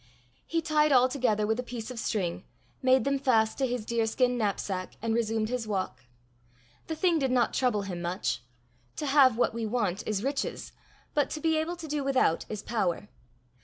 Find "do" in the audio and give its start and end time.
11.87-12.03